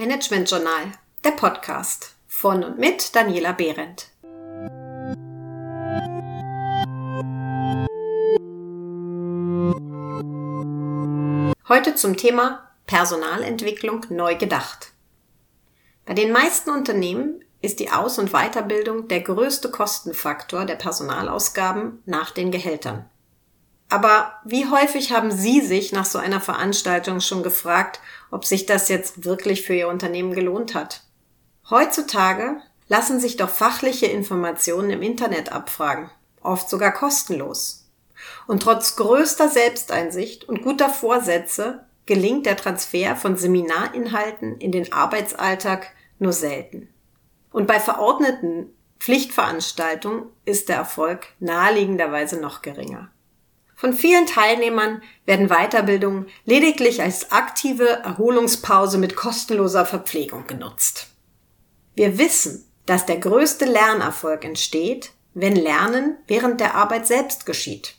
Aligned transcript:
Management 0.00 0.48
Journal, 0.48 0.92
der 1.24 1.32
Podcast 1.32 2.14
von 2.28 2.62
und 2.62 2.78
mit 2.78 3.16
Daniela 3.16 3.50
Behrendt. 3.50 4.12
Heute 11.68 11.96
zum 11.96 12.16
Thema 12.16 12.70
Personalentwicklung 12.86 14.06
neu 14.10 14.36
gedacht. 14.36 14.92
Bei 16.06 16.14
den 16.14 16.30
meisten 16.30 16.70
Unternehmen 16.70 17.44
ist 17.60 17.80
die 17.80 17.90
Aus- 17.90 18.20
und 18.20 18.30
Weiterbildung 18.30 19.08
der 19.08 19.22
größte 19.22 19.68
Kostenfaktor 19.72 20.64
der 20.64 20.76
Personalausgaben 20.76 22.04
nach 22.06 22.30
den 22.30 22.52
Gehältern. 22.52 23.10
Aber 23.88 24.32
wie 24.44 24.68
häufig 24.68 25.12
haben 25.12 25.30
Sie 25.30 25.60
sich 25.60 25.92
nach 25.92 26.04
so 26.04 26.18
einer 26.18 26.40
Veranstaltung 26.40 27.20
schon 27.20 27.42
gefragt, 27.42 28.00
ob 28.30 28.44
sich 28.44 28.66
das 28.66 28.88
jetzt 28.88 29.24
wirklich 29.24 29.62
für 29.62 29.74
Ihr 29.74 29.88
Unternehmen 29.88 30.34
gelohnt 30.34 30.74
hat? 30.74 31.02
Heutzutage 31.70 32.60
lassen 32.88 33.20
sich 33.20 33.36
doch 33.36 33.50
fachliche 33.50 34.06
Informationen 34.06 34.90
im 34.90 35.02
Internet 35.02 35.52
abfragen, 35.52 36.10
oft 36.42 36.68
sogar 36.68 36.92
kostenlos. 36.92 37.86
Und 38.46 38.62
trotz 38.62 38.96
größter 38.96 39.48
Selbsteinsicht 39.48 40.48
und 40.48 40.62
guter 40.62 40.90
Vorsätze 40.90 41.86
gelingt 42.04 42.46
der 42.46 42.56
Transfer 42.56 43.16
von 43.16 43.36
Seminarinhalten 43.36 44.58
in 44.58 44.72
den 44.72 44.92
Arbeitsalltag 44.92 45.92
nur 46.18 46.32
selten. 46.32 46.88
Und 47.52 47.66
bei 47.66 47.80
verordneten 47.80 48.74
Pflichtveranstaltungen 48.98 50.24
ist 50.44 50.68
der 50.68 50.76
Erfolg 50.76 51.28
naheliegenderweise 51.38 52.40
noch 52.40 52.62
geringer. 52.62 53.10
Von 53.78 53.92
vielen 53.92 54.26
Teilnehmern 54.26 55.02
werden 55.24 55.50
Weiterbildungen 55.50 56.26
lediglich 56.44 57.00
als 57.00 57.30
aktive 57.30 57.88
Erholungspause 57.88 58.98
mit 58.98 59.14
kostenloser 59.14 59.86
Verpflegung 59.86 60.48
genutzt. 60.48 61.06
Wir 61.94 62.18
wissen, 62.18 62.68
dass 62.86 63.06
der 63.06 63.18
größte 63.18 63.66
Lernerfolg 63.66 64.44
entsteht, 64.44 65.12
wenn 65.32 65.54
Lernen 65.54 66.16
während 66.26 66.60
der 66.60 66.74
Arbeit 66.74 67.06
selbst 67.06 67.46
geschieht. 67.46 67.94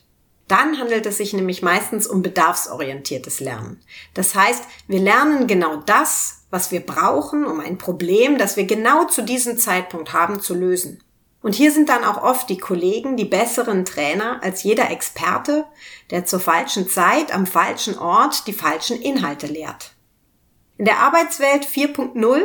Dann 0.48 0.78
handelt 0.78 1.06
es 1.06 1.16
sich 1.16 1.32
nämlich 1.32 1.62
meistens 1.62 2.06
um 2.06 2.20
bedarfsorientiertes 2.20 3.40
Lernen. 3.40 3.80
Das 4.12 4.34
heißt, 4.34 4.64
wir 4.86 5.00
lernen 5.00 5.46
genau 5.46 5.76
das, 5.76 6.42
was 6.50 6.72
wir 6.72 6.80
brauchen, 6.80 7.46
um 7.46 7.58
ein 7.58 7.78
Problem, 7.78 8.36
das 8.36 8.58
wir 8.58 8.64
genau 8.64 9.06
zu 9.06 9.22
diesem 9.22 9.56
Zeitpunkt 9.56 10.12
haben, 10.12 10.40
zu 10.40 10.54
lösen. 10.54 11.02
Und 11.42 11.54
hier 11.54 11.72
sind 11.72 11.88
dann 11.88 12.04
auch 12.04 12.22
oft 12.22 12.50
die 12.50 12.58
Kollegen 12.58 13.16
die 13.16 13.24
besseren 13.24 13.84
Trainer 13.84 14.42
als 14.42 14.62
jeder 14.62 14.90
Experte, 14.90 15.64
der 16.10 16.26
zur 16.26 16.40
falschen 16.40 16.88
Zeit 16.88 17.34
am 17.34 17.46
falschen 17.46 17.98
Ort 17.98 18.46
die 18.46 18.52
falschen 18.52 19.00
Inhalte 19.00 19.46
lehrt. 19.46 19.92
In 20.76 20.84
der 20.84 20.98
Arbeitswelt 20.98 21.64
4.0, 21.64 22.42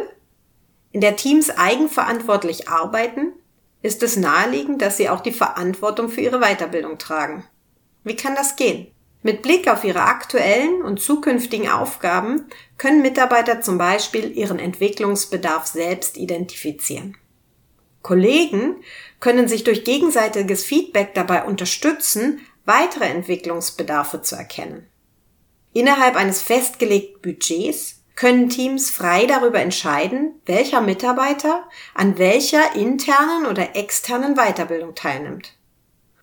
in 0.91 1.01
der 1.01 1.17
Teams 1.17 1.49
eigenverantwortlich 1.49 2.69
arbeiten, 2.69 3.33
ist 3.81 4.01
es 4.01 4.15
naheliegend, 4.15 4.81
dass 4.81 4.97
sie 4.97 5.09
auch 5.09 5.19
die 5.19 5.33
Verantwortung 5.33 6.09
für 6.09 6.21
ihre 6.21 6.39
Weiterbildung 6.39 6.97
tragen. 6.97 7.45
Wie 8.03 8.15
kann 8.15 8.35
das 8.35 8.55
gehen? 8.55 8.87
Mit 9.21 9.41
Blick 9.41 9.67
auf 9.67 9.83
ihre 9.83 10.03
aktuellen 10.03 10.83
und 10.83 11.01
zukünftigen 11.01 11.67
Aufgaben 11.67 12.45
können 12.77 13.01
Mitarbeiter 13.01 13.61
zum 13.61 13.77
Beispiel 13.77 14.31
ihren 14.37 14.59
Entwicklungsbedarf 14.59 15.65
selbst 15.65 16.17
identifizieren. 16.17 17.17
Kollegen 18.05 18.83
können 19.19 19.47
sich 19.47 19.63
durch 19.63 19.83
gegenseitiges 19.83 20.63
Feedback 20.63 21.15
dabei 21.15 21.43
unterstützen, 21.43 22.39
weitere 22.63 23.05
Entwicklungsbedarfe 23.05 24.21
zu 24.21 24.35
erkennen. 24.35 24.85
Innerhalb 25.73 26.15
eines 26.15 26.39
festgelegten 26.39 27.19
Budgets 27.23 28.03
können 28.15 28.47
Teams 28.49 28.91
frei 28.91 29.25
darüber 29.25 29.59
entscheiden, 29.59 30.39
welcher 30.45 30.81
Mitarbeiter 30.81 31.67
an 31.95 32.19
welcher 32.19 32.75
internen 32.75 33.47
oder 33.47 33.75
externen 33.75 34.35
Weiterbildung 34.35 34.93
teilnimmt. 34.93 35.55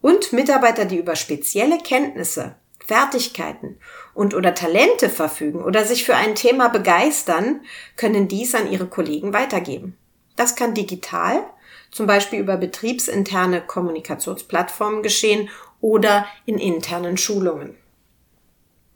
Und 0.00 0.33
Mitarbeiter, 0.33 0.84
die 0.84 0.98
über 0.98 1.16
spezielle 1.16 1.78
Kenntnisse, 1.78 2.54
Fertigkeiten 2.78 3.81
und 4.15 4.34
oder 4.34 4.54
Talente 4.54 5.09
verfügen 5.09 5.65
oder 5.65 5.84
sich 5.84 6.04
für 6.04 6.15
ein 6.15 6.37
Thema 6.37 6.69
begeistern, 6.69 7.62
können 7.97 8.28
dies 8.28 8.54
an 8.54 8.71
ihre 8.71 8.87
Kollegen 8.87 9.32
weitergeben. 9.32 9.98
Das 10.37 10.54
kann 10.54 10.75
digital 10.75 11.44
zum 11.92 12.06
Beispiel 12.06 12.41
über 12.41 12.56
betriebsinterne 12.56 13.60
Kommunikationsplattformen 13.60 15.03
geschehen 15.03 15.48
oder 15.80 16.26
in 16.47 16.58
internen 16.58 17.16
Schulungen. 17.16 17.76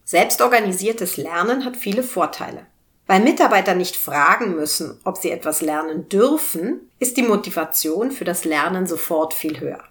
Selbstorganisiertes 0.05 1.17
Lernen 1.17 1.65
hat 1.65 1.77
viele 1.77 2.03
Vorteile. 2.03 2.67
Weil 3.07 3.21
Mitarbeiter 3.21 3.75
nicht 3.75 3.97
fragen 3.97 4.57
müssen, 4.57 5.01
ob 5.05 5.17
sie 5.19 5.31
etwas 5.31 5.61
lernen 5.61 6.09
dürfen, 6.09 6.91
ist 6.99 7.17
die 7.17 7.23
Motivation 7.23 8.11
für 8.11 8.25
das 8.25 8.45
Lernen 8.45 8.87
sofort 8.87 9.33
viel 9.33 9.61
höher. 9.61 9.85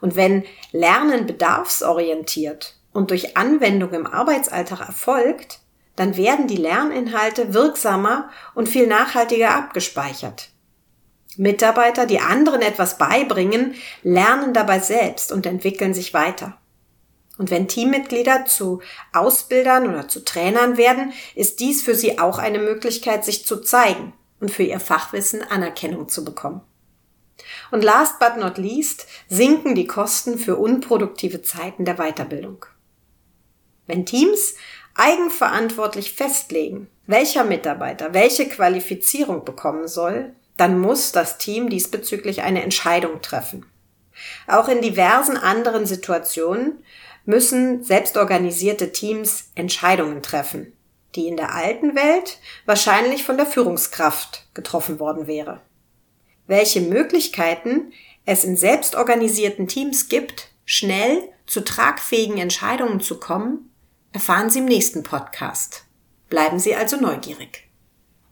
Und 0.00 0.16
wenn 0.16 0.44
Lernen 0.72 1.26
bedarfsorientiert 1.26 2.76
und 2.92 3.10
durch 3.10 3.36
Anwendung 3.36 3.92
im 3.92 4.06
Arbeitsalltag 4.06 4.80
erfolgt, 4.80 5.60
dann 5.94 6.16
werden 6.16 6.46
die 6.46 6.56
Lerninhalte 6.56 7.54
wirksamer 7.54 8.30
und 8.54 8.68
viel 8.68 8.86
nachhaltiger 8.86 9.54
abgespeichert. 9.54 10.50
Mitarbeiter, 11.36 12.06
die 12.06 12.20
anderen 12.20 12.60
etwas 12.60 12.98
beibringen, 12.98 13.74
lernen 14.02 14.52
dabei 14.52 14.80
selbst 14.80 15.32
und 15.32 15.46
entwickeln 15.46 15.94
sich 15.94 16.12
weiter. 16.12 16.58
Und 17.38 17.50
wenn 17.50 17.68
Teammitglieder 17.68 18.44
zu 18.44 18.82
Ausbildern 19.14 19.88
oder 19.88 20.08
zu 20.08 20.24
Trainern 20.24 20.76
werden, 20.76 21.12
ist 21.34 21.60
dies 21.60 21.82
für 21.82 21.94
sie 21.94 22.18
auch 22.18 22.38
eine 22.38 22.58
Möglichkeit, 22.58 23.24
sich 23.24 23.46
zu 23.46 23.62
zeigen 23.62 24.12
und 24.40 24.50
für 24.50 24.64
ihr 24.64 24.80
Fachwissen 24.80 25.42
Anerkennung 25.42 26.08
zu 26.08 26.24
bekommen. 26.24 26.60
Und 27.70 27.82
last 27.82 28.18
but 28.18 28.36
not 28.36 28.58
least 28.58 29.06
sinken 29.28 29.74
die 29.74 29.86
Kosten 29.86 30.38
für 30.38 30.56
unproduktive 30.56 31.40
Zeiten 31.40 31.84
der 31.84 31.94
Weiterbildung. 31.94 32.66
Wenn 33.86 34.04
Teams 34.04 34.54
eigenverantwortlich 34.94 36.12
festlegen, 36.12 36.88
welcher 37.06 37.44
Mitarbeiter 37.44 38.12
welche 38.12 38.48
Qualifizierung 38.48 39.44
bekommen 39.44 39.88
soll, 39.88 40.34
dann 40.60 40.78
muss 40.78 41.10
das 41.12 41.38
Team 41.38 41.70
diesbezüglich 41.70 42.42
eine 42.42 42.62
Entscheidung 42.62 43.22
treffen. 43.22 43.64
Auch 44.46 44.68
in 44.68 44.82
diversen 44.82 45.38
anderen 45.38 45.86
Situationen 45.86 46.84
müssen 47.24 47.82
selbstorganisierte 47.82 48.92
Teams 48.92 49.50
Entscheidungen 49.54 50.22
treffen, 50.22 50.74
die 51.14 51.28
in 51.28 51.38
der 51.38 51.54
alten 51.54 51.94
Welt 51.94 52.38
wahrscheinlich 52.66 53.24
von 53.24 53.38
der 53.38 53.46
Führungskraft 53.46 54.48
getroffen 54.52 54.98
worden 54.98 55.26
wäre. 55.26 55.62
Welche 56.46 56.82
Möglichkeiten 56.82 57.92
es 58.26 58.44
in 58.44 58.56
selbstorganisierten 58.56 59.66
Teams 59.66 60.08
gibt, 60.08 60.48
schnell 60.66 61.22
zu 61.46 61.62
tragfähigen 61.62 62.36
Entscheidungen 62.36 63.00
zu 63.00 63.18
kommen, 63.18 63.72
erfahren 64.12 64.50
Sie 64.50 64.58
im 64.58 64.66
nächsten 64.66 65.04
Podcast. 65.04 65.84
Bleiben 66.28 66.58
Sie 66.58 66.74
also 66.74 66.98
neugierig. 66.98 67.69